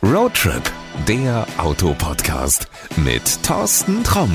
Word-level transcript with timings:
Roadtrip, 0.00 0.62
der 1.08 1.44
Autopodcast 1.58 2.68
mit 2.98 3.42
Thorsten 3.42 4.04
Tromm. 4.04 4.32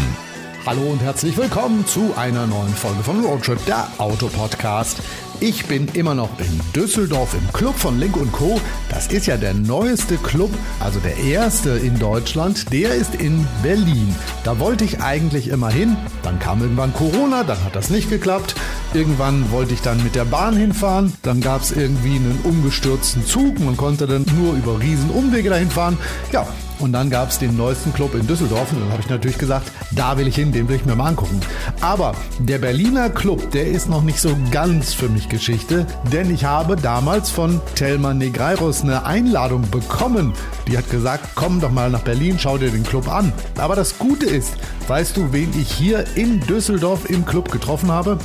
Hallo 0.65 0.81
und 0.81 1.01
herzlich 1.01 1.37
willkommen 1.37 1.87
zu 1.87 2.13
einer 2.17 2.45
neuen 2.47 2.73
Folge 2.73 3.01
von 3.01 3.23
Roadtrip, 3.23 3.65
der 3.65 3.87
Autopodcast. 3.97 5.01
Ich 5.45 5.65
bin 5.65 5.89
immer 5.93 6.15
noch 6.15 6.39
in 6.39 6.61
Düsseldorf 6.73 7.33
im 7.33 7.51
Club 7.51 7.75
von 7.77 7.99
Link 7.99 8.15
Co. 8.31 8.61
Das 8.89 9.07
ist 9.07 9.27
ja 9.27 9.35
der 9.35 9.53
neueste 9.53 10.15
Club, 10.15 10.49
also 10.79 11.01
der 11.01 11.17
erste 11.17 11.71
in 11.71 11.99
Deutschland. 11.99 12.71
Der 12.71 12.95
ist 12.95 13.13
in 13.15 13.45
Berlin. 13.61 14.15
Da 14.45 14.57
wollte 14.59 14.85
ich 14.85 15.01
eigentlich 15.01 15.49
immer 15.49 15.69
hin. 15.69 15.97
Dann 16.21 16.39
kam 16.39 16.61
irgendwann 16.61 16.93
Corona, 16.93 17.43
dann 17.43 17.61
hat 17.61 17.75
das 17.75 17.89
nicht 17.89 18.09
geklappt. 18.09 18.55
Irgendwann 18.93 19.51
wollte 19.51 19.73
ich 19.73 19.81
dann 19.81 20.01
mit 20.01 20.15
der 20.15 20.23
Bahn 20.23 20.55
hinfahren. 20.55 21.11
Dann 21.23 21.41
gab 21.41 21.61
es 21.61 21.73
irgendwie 21.73 22.15
einen 22.15 22.39
umgestürzten 22.45 23.25
Zug. 23.25 23.59
Man 23.59 23.75
konnte 23.75 24.07
dann 24.07 24.25
nur 24.39 24.53
über 24.53 24.79
riesen 24.79 25.09
Umwege 25.09 25.49
dahin 25.49 25.69
fahren. 25.69 25.97
Ja, 26.31 26.47
und 26.83 26.91
dann 26.91 27.09
gab 27.09 27.29
es 27.29 27.39
den 27.39 27.55
neuesten 27.55 27.93
Club 27.93 28.13
in 28.13 28.27
Düsseldorf 28.27 28.71
und 28.73 28.81
dann 28.81 28.91
habe 28.91 29.01
ich 29.01 29.09
natürlich 29.09 29.37
gesagt, 29.37 29.71
da 29.91 30.17
will 30.17 30.27
ich 30.27 30.35
hin, 30.35 30.51
den 30.51 30.67
will 30.67 30.75
ich 30.75 30.85
mir 30.85 30.95
mal 30.95 31.07
angucken. 31.07 31.39
Aber 31.79 32.13
der 32.39 32.57
Berliner 32.57 33.09
Club, 33.09 33.51
der 33.51 33.67
ist 33.67 33.89
noch 33.89 34.03
nicht 34.03 34.19
so 34.19 34.35
ganz 34.51 34.93
für 34.93 35.07
mich 35.07 35.29
Geschichte, 35.33 35.85
denn 36.11 36.33
ich 36.33 36.45
habe 36.45 36.75
damals 36.75 37.29
von 37.29 37.59
Thelma 37.75 38.13
Negreiros 38.13 38.83
eine 38.83 39.05
Einladung 39.05 39.69
bekommen. 39.69 40.33
Die 40.67 40.77
hat 40.77 40.89
gesagt, 40.89 41.29
komm 41.35 41.59
doch 41.59 41.71
mal 41.71 41.89
nach 41.89 42.03
Berlin, 42.03 42.37
schau 42.39 42.57
dir 42.57 42.69
den 42.69 42.83
Club 42.83 43.11
an. 43.11 43.33
Aber 43.57 43.75
das 43.75 43.97
Gute 43.97 44.25
ist, 44.25 44.55
weißt 44.87 45.17
du, 45.17 45.33
wen 45.33 45.49
ich 45.59 45.71
hier 45.71 46.05
in 46.15 46.39
Düsseldorf 46.39 47.09
im 47.09 47.25
Club 47.25 47.51
getroffen 47.51 47.91
habe? 47.91 48.19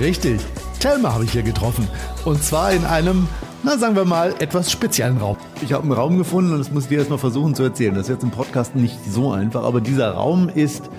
Richtig, 0.00 0.40
Thelma 0.78 1.12
habe 1.12 1.24
ich 1.24 1.32
hier 1.32 1.42
getroffen. 1.42 1.88
Und 2.24 2.42
zwar 2.42 2.72
in 2.72 2.84
einem 2.84 3.28
na 3.64 3.78
sagen 3.78 3.94
wir 3.94 4.04
mal, 4.04 4.34
etwas 4.40 4.72
speziellen 4.72 5.18
Raum. 5.18 5.36
Ich 5.62 5.72
habe 5.72 5.84
einen 5.84 5.92
Raum 5.92 6.18
gefunden 6.18 6.52
und 6.52 6.58
das 6.58 6.72
muss 6.72 6.84
ich 6.84 6.88
dir 6.88 6.98
erstmal 6.98 7.20
versuchen 7.20 7.54
zu 7.54 7.62
erzählen. 7.62 7.94
Das 7.94 8.04
ist 8.04 8.08
jetzt 8.08 8.24
im 8.24 8.32
Podcast 8.32 8.74
nicht 8.74 8.98
so 9.08 9.30
einfach, 9.30 9.62
aber 9.62 9.80
dieser 9.80 10.10
Raum 10.10 10.48
ist 10.48 10.90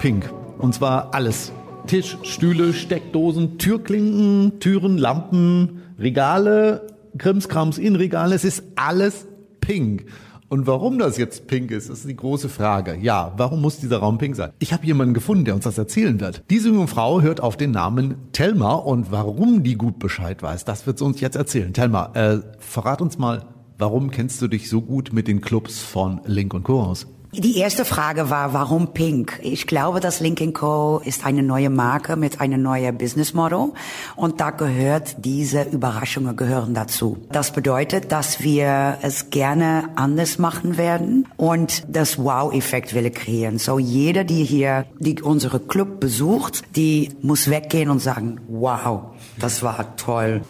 pink. 0.00 0.32
Und 0.58 0.72
zwar 0.72 1.12
alles. 1.14 1.52
Tisch, 1.86 2.16
Stühle, 2.22 2.72
Steckdosen, 2.72 3.58
Türklinken, 3.58 4.60
Türen, 4.60 4.98
Lampen, 4.98 5.82
Regale, 5.98 6.86
Krimskrams 7.18 7.78
in 7.78 7.96
Regalen. 7.96 8.32
Es 8.32 8.44
ist 8.44 8.62
alles 8.76 9.26
pink. 9.60 10.06
Und 10.48 10.66
warum 10.66 10.98
das 10.98 11.16
jetzt 11.16 11.46
pink 11.46 11.70
ist, 11.70 11.88
ist 11.88 12.06
die 12.06 12.14
große 12.14 12.50
Frage. 12.50 12.98
Ja, 13.00 13.32
warum 13.38 13.62
muss 13.62 13.78
dieser 13.78 13.98
Raum 13.98 14.18
pink 14.18 14.36
sein? 14.36 14.50
Ich 14.58 14.74
habe 14.74 14.84
jemanden 14.84 15.14
gefunden, 15.14 15.46
der 15.46 15.54
uns 15.54 15.64
das 15.64 15.78
erzählen 15.78 16.20
wird. 16.20 16.42
Diese 16.50 16.68
junge 16.68 16.88
Frau 16.88 17.22
hört 17.22 17.40
auf 17.40 17.56
den 17.56 17.70
Namen 17.70 18.16
Telma 18.32 18.74
und 18.74 19.10
warum 19.10 19.62
die 19.62 19.76
gut 19.76 19.98
Bescheid 19.98 20.42
weiß, 20.42 20.66
das 20.66 20.86
wird 20.86 20.98
sie 20.98 21.04
uns 21.04 21.20
jetzt 21.20 21.36
erzählen. 21.36 21.72
Telma, 21.72 22.10
äh, 22.14 22.40
verrat 22.58 23.00
uns 23.00 23.16
mal, 23.16 23.46
warum 23.78 24.10
kennst 24.10 24.42
du 24.42 24.48
dich 24.48 24.68
so 24.68 24.82
gut 24.82 25.14
mit 25.14 25.26
den 25.26 25.40
Clubs 25.40 25.80
von 25.80 26.20
Link 26.26 26.52
und 26.52 26.64
Co. 26.64 26.82
aus? 26.82 27.06
Die 27.34 27.56
erste 27.56 27.86
Frage 27.86 28.28
war, 28.28 28.52
warum 28.52 28.92
Pink? 28.92 29.40
Ich 29.42 29.66
glaube, 29.66 30.00
dass 30.00 30.20
Link 30.20 30.52
Co. 30.52 31.00
ist 31.02 31.24
eine 31.24 31.42
neue 31.42 31.70
Marke 31.70 32.16
mit 32.16 32.42
einem 32.42 32.60
neuen 32.60 32.98
Business 32.98 33.32
Model 33.32 33.72
und 34.16 34.38
da 34.42 34.50
gehört 34.50 35.24
diese 35.24 35.62
Überraschungen 35.62 36.36
gehören 36.36 36.74
dazu. 36.74 37.16
Das 37.30 37.50
bedeutet, 37.50 38.12
dass 38.12 38.42
wir 38.42 38.98
es 39.00 39.30
gerne 39.30 39.88
anders 39.96 40.38
machen 40.38 40.76
werden 40.76 41.26
und 41.38 41.84
das 41.88 42.18
Wow-Effekt 42.18 42.92
will 42.92 43.10
kreieren. 43.10 43.56
So 43.56 43.78
jeder, 43.78 44.24
die 44.24 44.44
hier, 44.44 44.84
die 44.98 45.22
unsere 45.22 45.58
Club 45.58 46.00
besucht, 46.00 46.62
die 46.76 47.12
muss 47.22 47.48
weggehen 47.48 47.88
und 47.88 48.00
sagen, 48.00 48.42
wow, 48.48 49.04
das 49.38 49.62
war 49.62 49.96
toll. 49.96 50.42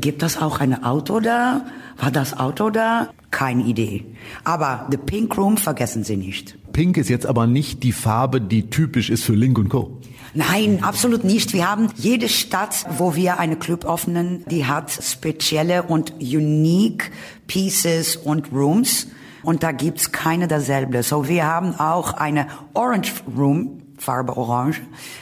Gibt 0.00 0.22
das 0.22 0.40
auch 0.40 0.60
ein 0.60 0.84
Auto 0.84 1.20
da? 1.20 1.64
War 1.98 2.10
das 2.10 2.38
Auto 2.38 2.70
da? 2.70 3.08
Keine 3.30 3.64
Idee. 3.64 4.04
Aber 4.44 4.86
The 4.90 4.96
Pink 4.96 5.36
Room 5.36 5.56
vergessen 5.56 6.04
Sie 6.04 6.16
nicht. 6.16 6.56
Pink 6.72 6.96
ist 6.96 7.08
jetzt 7.08 7.26
aber 7.26 7.46
nicht 7.46 7.82
die 7.82 7.92
Farbe, 7.92 8.40
die 8.40 8.70
typisch 8.70 9.10
ist 9.10 9.24
für 9.24 9.34
Link 9.34 9.68
Co. 9.68 10.00
Nein, 10.34 10.82
absolut 10.82 11.22
nicht. 11.24 11.52
Wir 11.52 11.70
haben 11.70 11.88
jede 11.96 12.28
Stadt, 12.28 12.86
wo 12.98 13.14
wir 13.14 13.38
eine 13.38 13.56
Club 13.56 13.84
öffnen, 13.84 14.44
die 14.50 14.66
hat 14.66 14.90
spezielle 14.90 15.84
und 15.84 16.14
unique 16.20 17.12
Pieces 17.46 18.16
und 18.16 18.52
Rooms. 18.52 19.08
Und 19.42 19.62
da 19.62 19.72
gibt's 19.72 20.10
keine 20.10 20.48
derselbe. 20.48 21.02
So 21.02 21.28
wir 21.28 21.46
haben 21.46 21.74
auch 21.78 22.14
eine 22.14 22.48
Orange 22.72 23.12
Room, 23.36 23.82
Farbe 23.98 24.36
Orange, 24.36 24.80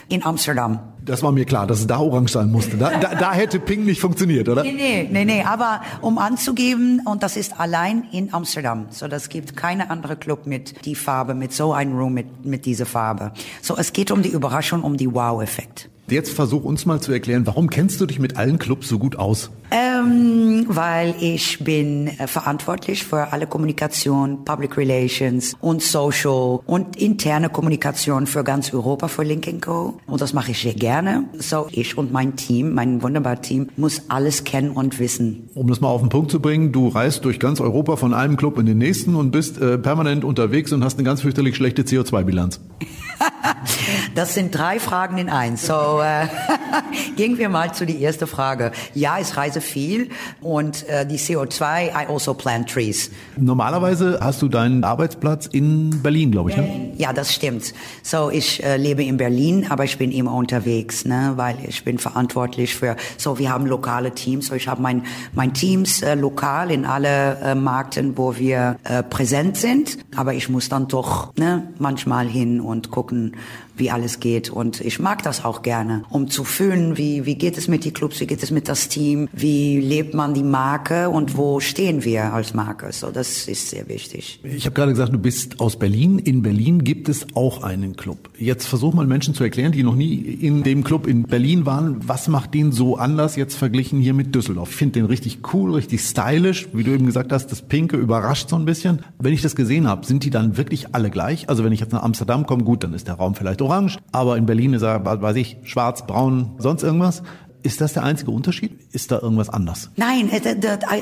in 0.09 0.25
Amsterdam. 0.25 0.92
Das 1.05 1.23
war 1.23 1.33
mir 1.33 1.45
klar, 1.45 1.67
dass 1.67 1.81
es 1.81 1.87
da 1.87 1.99
orange 1.99 2.31
sein 2.31 2.51
musste. 2.51 2.77
Da, 2.77 2.99
da, 2.99 3.15
da 3.15 3.33
hätte 3.33 3.59
Pink 3.59 3.85
nicht 3.85 4.01
funktioniert, 4.01 4.49
oder? 4.49 4.63
Nee, 4.63 4.73
nee, 4.73 5.09
nee, 5.11 5.25
nee. 5.25 5.43
Aber 5.43 5.83
um 6.01 6.19
anzugeben, 6.19 7.03
und 7.05 7.23
das 7.23 7.37
ist 7.37 7.59
allein 7.59 8.05
in 8.13 8.33
Amsterdam. 8.33 8.87
So, 8.91 9.09
das 9.09 9.29
gibt 9.29 9.57
keine 9.57 9.91
andere 9.91 10.17
Club 10.17 10.47
mit 10.47 10.85
die 10.85 10.95
Farbe, 10.95 11.35
mit 11.35 11.53
so 11.53 11.73
einem 11.73 11.97
Room 11.97 12.15
mit, 12.15 12.45
mit 12.45 12.67
dieser 12.67 12.87
Farbe. 12.87 13.33
So, 13.61 13.77
es 13.77 13.93
geht 13.93 14.11
um 14.11 14.23
die 14.23 14.31
Überraschung, 14.31 14.83
um 14.83 14.97
die 14.97 15.13
Wow-Effekt. 15.13 15.89
Jetzt 16.13 16.35
versuch 16.35 16.65
uns 16.65 16.85
mal 16.85 17.01
zu 17.01 17.11
erklären, 17.11 17.47
warum 17.47 17.71
kennst 17.71 17.99
du 18.01 18.05
dich 18.05 18.19
mit 18.19 18.37
allen 18.37 18.59
Clubs 18.59 18.87
so 18.87 18.99
gut 18.99 19.17
aus? 19.17 19.51
Ähm, 19.71 20.67
weil 20.69 21.15
ich 21.21 21.65
bin 21.65 22.09
äh, 22.09 22.27
verantwortlich 22.27 23.05
für 23.05 23.33
alle 23.33 23.47
Kommunikation, 23.47 24.45
Public 24.45 24.77
Relations 24.77 25.57
und 25.61 25.83
Social 25.83 26.61
und 26.67 26.97
interne 27.01 27.49
Kommunikation 27.49 28.27
für 28.27 28.45
ganz 28.45 28.75
Europa 28.75 29.09
für 29.09 29.23
Link 29.23 29.63
Co. 29.65 29.99
Und 30.07 30.21
das 30.21 30.35
mache 30.35 30.51
ich 30.51 30.61
sehr 30.61 30.75
gerne. 30.75 31.25
So 31.39 31.67
ich 31.71 31.97
und 31.97 32.13
mein 32.13 32.37
Team, 32.37 32.75
mein 32.75 33.03
wunderbares 33.03 33.41
Team, 33.41 33.71
muss 33.79 34.03
alles 34.09 34.45
kennen 34.45 34.73
und 34.73 34.99
wissen. 34.99 35.49
Um 35.55 35.67
das 35.69 35.81
mal 35.81 35.89
auf 35.89 36.03
den 36.03 36.11
Punkt 36.11 36.31
zu 36.31 36.41
bringen, 36.41 36.73
du 36.73 36.89
reist 36.89 37.25
durch 37.25 37.41
ganz 37.41 37.59
Europa 37.59 37.97
von 37.97 38.13
einem 38.13 38.37
Club 38.37 38.59
in 38.59 38.67
den 38.67 38.77
nächsten 38.77 39.15
und 39.15 39.31
bist 39.31 39.59
äh, 39.63 39.79
permanent 39.79 40.25
unterwegs 40.25 40.73
und 40.73 40.85
hast 40.85 40.99
eine 40.99 41.05
ganz 41.05 41.23
fürchterlich 41.23 41.57
schlechte 41.57 41.85
CO2-Bilanz. 41.85 42.61
das 44.15 44.35
sind 44.35 44.55
drei 44.55 44.79
Fragen 44.79 45.19
in 45.19 45.29
eins. 45.29 45.67
So 45.67 46.01
äh, 46.01 46.27
gehen 47.17 47.39
wir 47.39 47.49
mal 47.49 47.73
zu 47.73 47.87
die 47.87 48.01
erste 48.01 48.27
Frage. 48.27 48.73
Ja, 48.95 49.19
ich 49.19 49.37
reise 49.37 49.61
viel 49.61 50.11
und 50.41 50.89
äh, 50.89 51.07
die 51.07 51.19
CO2, 51.19 51.87
I 51.87 52.07
also 52.09 52.35
plant 52.35 52.71
trees. 52.71 53.11
Normalerweise 53.37 54.19
hast 54.21 54.43
du 54.43 54.49
deinen 54.49 54.85
Arbeitsplatz 54.85 55.47
in 55.47 56.03
Berlin, 56.03 56.31
glaube 56.31 56.51
ich, 56.51 56.57
ne? 56.57 56.93
Ja, 56.97 57.13
das 57.13 57.33
stimmt. 57.33 57.75
So, 58.03 58.31
ich 58.31 58.63
äh, 58.63 58.77
lebe 58.77 59.03
in 59.03 59.17
Berlin, 59.17 59.67
aber 59.69 59.85
ich 59.85 59.99
bin 59.99 60.13
immer 60.13 60.35
unterwegs, 60.35 61.05
ne, 61.05 61.33
weil 61.37 61.57
ich 61.67 61.85
bin 61.85 61.99
verantwortlich 61.99 62.75
für, 62.75 62.97
so, 63.17 63.39
wir 63.39 63.51
haben 63.51 63.67
lokale 63.67 64.13
Teams, 64.13 64.47
so 64.47 64.55
ich 64.55 64.69
habe 64.69 64.83
mein, 64.83 65.05
mein 65.35 65.55
Teams 65.55 66.03
äh, 66.03 66.15
lokal 66.15 66.71
in 66.71 66.85
alle 66.85 67.39
äh, 67.39 67.55
Markten, 67.55 68.17
wo 68.17 68.37
wir 68.37 68.77
äh, 68.85 69.03
präsent 69.03 69.57
sind, 69.57 69.99
aber 70.17 70.35
ich 70.35 70.49
muss 70.49 70.69
dann 70.69 70.89
doch, 70.89 71.35
ne, 71.37 71.69
manchmal 71.79 72.27
hin 72.27 72.61
und 72.61 72.91
gucken, 72.91 73.37
wie 73.77 73.91
alles 73.91 74.21
geht. 74.21 74.51
Und 74.51 74.81
ich 74.81 74.99
mag 74.99 75.23
das 75.23 75.45
auch 75.45 75.63
gerne, 75.63 76.05
um 76.11 76.29
zu 76.29 76.45
fühlen, 76.45 76.97
wie, 76.99 77.27
wie 77.27 77.37
geht 77.37 77.59
es 77.59 77.69
mit 77.69 77.85
den 77.85 77.93
Clubs, 77.93 78.21
wie 78.21 78.27
geht 78.27 78.43
es 78.43 78.51
mit 78.51 78.69
das 78.69 78.89
Team, 78.89 79.29
wie 79.33 79.81
lebt 79.81 80.15
man 80.15 80.35
die 80.35 80.43
Marke 80.43 81.09
und 81.09 81.37
wo 81.37 81.61
stehen 81.61 82.05
wir 82.05 82.33
als 82.33 82.55
Marke. 82.55 82.93
So, 82.93 83.11
das 83.11 83.49
ist 83.49 83.71
sehr 83.71 83.89
wichtig. 83.89 84.41
Ich 84.43 84.67
habe 84.67 84.75
gerade 84.75 84.93
gesagt, 84.93 85.13
du 85.13 85.19
bist 85.19 85.61
aus 85.61 85.79
Berlin. 85.79 86.19
In 86.19 86.43
Berlin 86.43 86.85
gibt 86.85 87.09
es 87.09 87.27
auch 87.35 87.63
einen 87.63 87.97
Club. 87.97 88.31
Jetzt 88.39 88.67
versuch 88.67 88.95
mal 88.95 89.07
Menschen 89.07 89.35
zu 89.35 89.45
erklären, 89.45 89.73
die 89.73 89.83
noch 89.83 89.95
nie 89.95 90.17
in 90.17 90.63
dem 90.63 90.85
Club 90.85 91.07
in 91.07 91.25
Berlin 91.25 91.67
waren. 91.67 91.97
Was 92.07 92.29
macht 92.29 92.55
den 92.55 92.73
so 92.73 92.97
anders 92.97 93.37
jetzt 93.37 93.55
verglichen 93.55 94.01
hier 94.01 94.15
mit 94.15 94.35
Düsseldorf? 94.35 94.71
Ich 94.71 94.77
finde 94.77 95.01
den 95.01 95.07
richtig 95.07 95.39
cool, 95.53 95.75
richtig 95.75 96.03
stylisch. 96.03 96.69
Wie 96.73 96.85
du 96.85 96.93
eben 96.93 97.07
gesagt 97.07 97.33
hast, 97.33 97.49
das 97.49 97.63
Pinke 97.63 97.97
überrascht 97.97 98.49
so 98.49 98.57
ein 98.57 98.65
bisschen. 98.65 99.01
Wenn 99.19 99.33
ich 99.33 99.43
das 99.43 99.57
gesehen 99.57 99.89
habe, 99.89 100.07
sind 100.07 100.25
die 100.25 100.31
dann 100.31 100.57
wirklich 100.57 100.95
alle 100.95 101.11
gleich? 101.11 101.49
Also 101.49 101.65
wenn 101.65 101.73
ich 101.73 101.81
jetzt 101.81 101.93
nach 101.93 102.03
Amsterdam 102.03 102.47
komme, 102.47 102.65
gut, 102.65 102.85
dann 102.85 102.95
ist 102.95 103.09
der 103.09 103.15
Raum 103.15 103.35
vielleicht 103.35 103.62
orange, 103.63 103.99
aber 104.13 104.37
in 104.37 104.47
Berlin 104.47 104.75
ist 104.75 104.83
er, 104.83 105.05
weiß 105.05 105.37
ich, 105.37 105.57
schwarz, 105.65 106.07
braun, 106.07 106.53
sonst 106.59 106.83
irgendwas. 106.83 107.23
Ist 107.63 107.81
das 107.81 107.93
der 107.93 108.03
einzige 108.03 108.33
Unterschied? 108.33 108.73
Ist 108.93 109.13
da 109.13 109.21
irgendwas 109.21 109.49
anders? 109.49 109.91
Nein, 109.97 110.31
äh, 110.31 110.57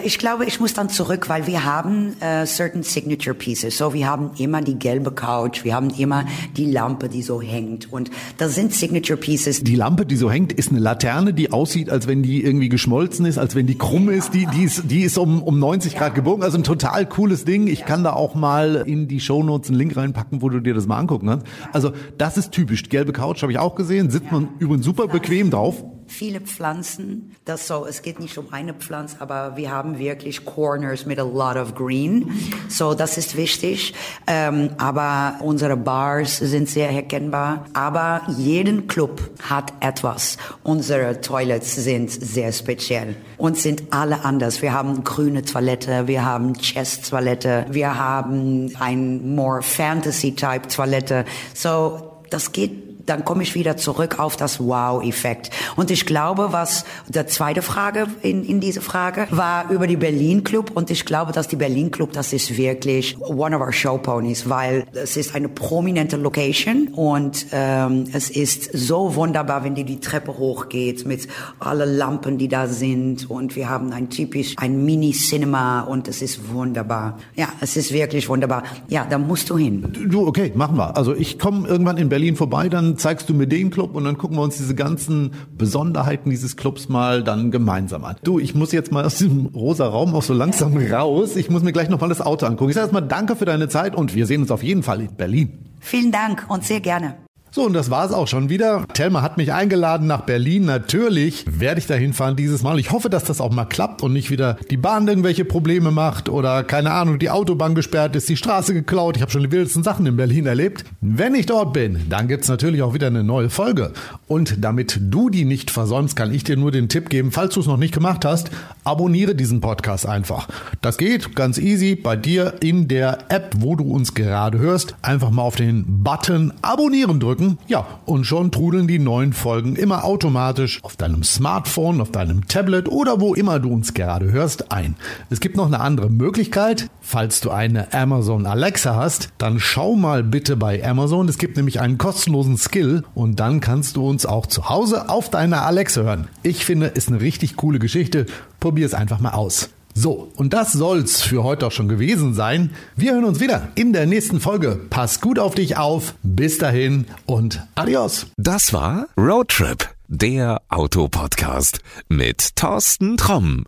ich 0.05 0.19
glaube, 0.19 0.45
ich 0.45 0.61
muss 0.61 0.75
dann 0.75 0.91
zurück, 0.91 1.31
weil 1.31 1.47
wir 1.47 1.65
haben 1.65 2.11
uh, 2.21 2.45
certain 2.45 2.83
signature 2.83 3.35
pieces. 3.35 3.79
So, 3.79 3.95
wir 3.95 4.07
haben 4.07 4.33
immer 4.37 4.61
die 4.61 4.79
gelbe 4.79 5.11
Couch, 5.13 5.65
wir 5.65 5.75
haben 5.75 5.89
immer 5.91 6.27
die 6.57 6.67
Lampe, 6.67 7.09
die 7.09 7.23
so 7.23 7.41
hängt 7.41 7.91
und 7.91 8.11
das 8.37 8.55
sind 8.55 8.75
signature 8.75 9.17
pieces. 9.19 9.63
Die 9.63 9.75
Lampe, 9.75 10.05
die 10.05 10.17
so 10.17 10.31
hängt, 10.31 10.53
ist 10.53 10.71
eine 10.71 10.81
Laterne, 10.81 11.33
die 11.33 11.51
aussieht, 11.51 11.89
als 11.89 12.07
wenn 12.07 12.23
die 12.23 12.45
irgendwie 12.45 12.69
geschmolzen 12.69 13.25
ist, 13.25 13.39
als 13.39 13.55
wenn 13.55 13.67
die 13.67 13.79
krumm 13.79 14.11
ist. 14.11 14.35
Die, 14.35 14.47
die 14.47 14.65
ist, 14.65 14.91
die 14.91 15.01
ist 15.01 15.17
um, 15.17 15.43
um 15.43 15.59
90 15.59 15.97
Grad 15.97 16.15
gebogen. 16.15 16.43
Also 16.43 16.59
ein 16.59 16.65
total 16.65 17.07
cooles 17.07 17.47
Ding. 17.47 17.69
Ich 17.69 17.87
kann 17.87 18.05
da 18.05 18.13
auch 18.13 18.35
mal 18.35 18.85
in 18.87 19.09
die 19.09 19.21
Shownotes 19.21 19.71
einen 19.71 19.79
Link 19.79 19.97
reinpacken, 19.97 20.43
wo 20.43 20.51
du 20.51 20.61
dir 20.61 20.75
das 20.75 20.87
mal 20.87 20.99
angucken 20.99 21.29
kannst. 21.29 21.47
Also 21.73 21.93
das 22.19 22.37
ist 22.37 22.53
typisch. 22.53 22.83
Die 22.83 22.91
gelbe 22.91 23.13
Couch 23.13 23.41
habe 23.43 23.51
ich 23.51 23.59
auch 23.59 23.77
gesehen. 23.77 24.11
Sitzt 24.11 24.31
man 24.31 24.49
übrigens 24.59 24.85
super 24.85 25.09
bequem 25.09 25.51
drauf 25.51 25.83
viele 26.11 26.41
Pflanzen. 26.41 27.37
Das 27.45 27.67
so, 27.67 27.87
es 27.87 28.03
geht 28.03 28.21
nicht 28.21 28.37
um 28.37 28.53
eine 28.53 28.75
Pflanze, 28.75 29.17
aber 29.21 29.57
wir 29.57 29.71
haben 29.71 29.99
wirklich 29.99 30.45
Corners 30.45 31.07
mit 31.07 31.19
a 31.19 31.23
lot 31.23 31.57
of 31.57 31.75
green. 31.75 32.31
So, 32.69 32.95
das 32.95 33.17
ist 33.17 33.37
wichtig. 33.37 33.95
Ähm, 34.27 34.71
aber 34.79 35.37
unsere 35.41 35.77
Bars 35.77 36.39
sind 36.39 36.69
sehr 36.69 36.91
erkennbar. 36.91 37.67
Aber 37.73 38.23
jeden 38.37 38.87
Club 38.87 39.31
hat 39.43 39.73
etwas. 39.81 40.37
Unsere 40.63 41.21
Toilets 41.21 41.77
sind 41.77 42.11
sehr 42.11 42.53
speziell 42.53 43.17
und 43.39 43.57
sind 43.57 43.85
alle 43.91 44.25
anders. 44.25 44.63
Wir 44.63 44.73
haben 44.73 45.05
grüne 45.05 45.43
Toilette, 45.43 46.07
wir 46.07 46.25
haben 46.25 46.55
Chess 46.55 47.01
Toilette, 47.03 47.67
wir 47.71 47.99
haben 47.99 48.73
ein 48.79 49.35
more 49.35 49.63
Fantasy 49.63 50.35
Type 50.35 50.69
Toilette. 50.69 51.25
So, 51.55 52.23
das 52.31 52.53
geht 52.53 52.90
dann 53.11 53.25
komme 53.25 53.43
ich 53.43 53.57
wieder 53.57 53.77
zurück 53.77 54.21
auf 54.21 54.37
das 54.37 54.61
Wow-Effekt. 54.61 55.51
Und 55.75 55.91
ich 55.91 56.07
glaube, 56.07 56.53
was 56.53 56.85
der 57.09 57.27
zweite 57.27 57.61
Frage 57.61 58.07
in, 58.23 58.45
in 58.45 58.61
diese 58.61 58.81
Frage 58.81 59.27
war 59.31 59.69
über 59.71 59.89
die 59.89 59.97
Berlin 59.97 60.45
Club. 60.45 60.71
Und 60.75 60.91
ich 60.93 61.05
glaube, 61.05 61.33
dass 61.33 61.49
die 61.49 61.57
Berlin 61.57 61.91
Club, 61.91 62.13
das 62.13 62.33
ist 62.33 62.57
wirklich 62.57 63.21
one 63.21 63.55
of 63.57 63.63
our 63.63 63.73
show 63.73 63.99
ponies, 63.99 64.49
weil 64.49 64.85
es 64.95 65.17
ist 65.17 65.35
eine 65.35 65.49
prominente 65.49 66.17
Location 66.17 66.89
und 66.95 67.47
ähm, 67.51 68.05
es 68.13 68.31
ist 68.31 68.71
so 68.73 69.17
wunderbar, 69.17 69.65
wenn 69.65 69.75
die 69.75 69.85
die 69.85 69.99
Treppe 69.99 70.39
hochgeht 70.39 71.05
mit 71.05 71.27
alle 71.59 71.87
Lampen, 71.87 72.39
die 72.39 72.47
da 72.47 72.69
sind. 72.69 73.29
Und 73.29 73.57
wir 73.57 73.69
haben 73.69 73.93
ein 73.93 74.09
typisch 74.11 74.55
ein 74.57 74.85
Mini-Cinema 74.85 75.81
und 75.81 76.07
es 76.07 76.23
ist 76.23 76.53
wunderbar. 76.53 77.19
Ja, 77.35 77.49
es 77.61 77.77
ist 77.77 77.93
wirklich 77.93 78.29
wunderbar. 78.29 78.63
Ja, 78.89 79.05
da 79.11 79.19
musst 79.19 79.51
du 79.51 79.59
hin. 79.59 79.93
Du, 80.09 80.29
okay, 80.29 80.53
machen 80.55 80.77
wir. 80.77 80.97
Also 80.97 81.13
ich 81.13 81.41
komme 81.41 81.67
irgendwann 81.67 81.97
in 81.97 82.09
Berlin 82.09 82.37
vorbei, 82.37 82.69
dann 82.69 82.99
zeigst 83.01 83.29
du 83.29 83.35
mir 83.35 83.47
den 83.47 83.71
Club 83.71 83.95
und 83.95 84.05
dann 84.05 84.19
gucken 84.19 84.37
wir 84.37 84.43
uns 84.43 84.57
diese 84.57 84.75
ganzen 84.75 85.33
Besonderheiten 85.57 86.31
dieses 86.31 86.57
Clubs 86.57 86.89
mal 86.89 87.23
dann 87.23 87.51
gemeinsam 87.51 88.05
an. 88.05 88.17
Du, 88.23 88.39
ich 88.39 88.55
muss 88.55 88.73
jetzt 88.73 88.93
mal 88.93 89.05
aus 89.05 89.17
diesem 89.17 89.47
rosa 89.47 89.87
Raum 89.87 90.15
auch 90.15 90.23
so 90.23 90.35
langsam 90.35 90.77
raus. 90.77 91.37
Ich 91.37 91.51
muss 91.51 91.63
mir 91.63 91.73
gleich 91.73 91.89
noch 91.89 92.01
mal 92.01 92.09
das 92.09 92.21
Auto 92.21 92.47
angucken. 92.47 92.71
Ich 92.71 92.75
sage 92.75 92.85
erstmal 92.85 93.07
danke 93.07 93.37
für 93.37 93.45
deine 93.45 93.69
Zeit 93.69 93.95
und 93.97 94.15
wir 94.15 94.27
sehen 94.27 94.43
uns 94.43 94.51
auf 94.51 94.63
jeden 94.63 94.83
Fall 94.83 95.01
in 95.01 95.15
Berlin. 95.17 95.59
Vielen 95.81 96.13
Dank 96.13 96.47
und 96.49 96.65
sehr 96.65 96.81
gerne. 96.81 97.17
So, 97.53 97.65
und 97.67 97.73
das 97.73 97.91
war's 97.91 98.13
auch 98.13 98.29
schon 98.29 98.49
wieder. 98.49 98.87
Telma 98.95 99.23
hat 99.23 99.37
mich 99.37 99.53
eingeladen 99.53 100.07
nach 100.07 100.21
Berlin. 100.21 100.67
Natürlich 100.67 101.45
werde 101.51 101.81
ich 101.81 101.89
dahin 101.89 102.13
fahren 102.13 102.37
dieses 102.37 102.63
Mal. 102.63 102.79
Ich 102.79 102.93
hoffe, 102.93 103.11
dass 103.11 103.25
das 103.25 103.41
auch 103.41 103.51
mal 103.51 103.65
klappt 103.65 104.05
und 104.05 104.13
nicht 104.13 104.31
wieder 104.31 104.57
die 104.71 104.77
Bahn 104.77 105.09
irgendwelche 105.09 105.45
Probleme 105.45 105.91
macht 105.91 106.29
oder 106.29 106.63
keine 106.63 106.93
Ahnung, 106.93 107.19
die 107.19 107.29
Autobahn 107.29 107.75
gesperrt 107.75 108.15
ist, 108.15 108.29
die 108.29 108.37
Straße 108.37 108.73
geklaut. 108.73 109.17
Ich 109.17 109.23
habe 109.23 109.33
schon 109.33 109.43
die 109.43 109.51
wildesten 109.51 109.83
Sachen 109.83 110.07
in 110.07 110.17
Berlin 110.17 110.47
erlebt. 110.47 110.85
Wenn 111.01 111.35
ich 111.35 111.47
dort 111.47 111.73
bin, 111.73 111.99
dann 112.09 112.29
gibt's 112.29 112.47
natürlich 112.47 112.83
auch 112.83 112.95
wieder 112.95 113.09
eine 113.09 113.25
neue 113.25 113.51
Folge. 113.51 113.95
Und 114.29 114.65
damit 114.65 115.01
du 115.01 115.29
die 115.29 115.45
nicht 115.45 115.73
versäumst, 115.73 116.15
kann 116.15 116.33
ich 116.33 116.45
dir 116.45 116.57
nur 116.57 116.71
den 116.71 116.89
Tipp 116.89 117.09
geben, 117.11 117.33
falls 117.33 117.55
du 117.55 117.61
es 117.61 117.67
noch 117.67 117.79
nicht 117.79 117.93
gemacht 117.93 118.25
hast, 118.25 118.53
abonniere 118.85 119.35
diesen 119.35 119.61
Podcast 119.61 120.07
einfach. 120.07 120.47
Das 120.83 120.99
geht 120.99 121.35
ganz 121.35 121.59
easy 121.59 121.97
bei 121.97 122.15
dir 122.15 122.55
in 122.61 122.87
der 122.87 123.19
App, 123.29 123.55
wo 123.59 123.75
du 123.75 123.93
uns 123.93 124.15
gerade 124.15 124.61
hörst. 124.61 124.95
Einfach 125.03 125.31
mal 125.31 125.43
auf 125.43 125.57
den 125.57 126.05
Button 126.05 126.53
abonnieren 126.63 127.19
drücken 127.19 127.40
drücken. 127.41 127.59
Ja, 127.67 127.87
und 128.05 128.25
schon 128.25 128.51
trudeln 128.51 128.87
die 128.87 128.99
neuen 128.99 129.33
Folgen 129.33 129.77
immer 129.77 130.05
automatisch 130.05 130.83
auf 130.83 130.97
deinem 130.97 131.23
Smartphone, 131.23 132.01
auf 132.01 132.11
deinem 132.11 132.47
Tablet 132.47 132.89
oder 132.89 133.21
wo 133.21 133.35
immer 133.35 133.59
du 133.59 133.73
uns 133.73 133.95
gerade 133.95 134.31
hörst 134.31 134.71
ein. 134.73 134.97
Es 135.31 135.41
gibt 135.41 135.57
noch 135.57 135.67
eine 135.67 135.81
andere 135.81 136.11
Möglichkeit. 136.11 136.89
Falls 137.01 137.41
du 137.41 137.51
eine 137.51 137.93
Amazon 137.93 138.47
Alexa 138.47 138.95
hast, 138.95 139.31
dann 139.39 139.59
schau 139.59 139.97
mal 139.97 140.23
bitte 140.23 140.57
bei 140.57 140.85
Amazon. 140.85 141.29
Es 141.29 141.39
gibt 141.39 141.57
nämlich 141.57 141.81
einen 141.81 141.99
kostenlosen 141.99 142.57
Skill 142.57 143.05
und 143.15 143.41
dann 143.41 143.61
kannst 143.61 143.97
du 143.97 144.09
uns 144.09 144.27
auch 144.27 144.47
zu 144.47 144.69
Hause 144.69 145.09
auf 145.09 145.31
deiner 145.31 145.63
Alexa 145.63 146.03
hören. 146.03 146.29
Ich 146.43 146.65
finde, 146.65 146.87
ist 146.87 147.09
eine 147.09 147.21
richtig 147.21 147.57
coole 147.57 147.79
Geschichte. 147.79 148.27
Probier 148.61 148.87
es 148.87 148.95
einfach 148.95 149.21
mal 149.21 149.33
aus. 149.33 149.71
So, 149.95 150.31
und 150.37 150.53
das 150.53 150.73
soll's 150.73 151.23
für 151.23 151.43
heute 151.43 151.67
auch 151.67 151.73
schon 151.73 151.89
gewesen 151.89 152.35
sein. 152.35 152.71
Wir 152.97 153.15
hören 153.15 153.25
uns 153.25 153.41
wieder 153.41 153.69
in 153.75 153.93
der 153.93 154.07
nächsten 154.07 154.41
Folge. 154.41 154.81
Pass 154.91 155.21
gut 155.21 155.39
auf 155.39 155.55
dich 155.55 155.77
auf. 155.77 156.15
Bis 156.23 156.59
dahin 156.59 157.07
und 157.27 157.67
adios. 157.75 158.27
Das 158.37 158.73
war 158.73 159.07
Roadtrip, 159.17 159.89
der 160.09 160.63
Autopodcast 160.69 161.81
mit 162.09 162.57
Thorsten 162.57 163.17
Tromm. 163.17 163.65